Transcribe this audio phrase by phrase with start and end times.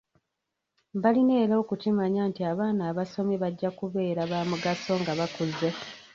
[1.01, 5.69] Balina era okukimanya nti abaana abasomye bajja kubeera baamugaso nga bakuze.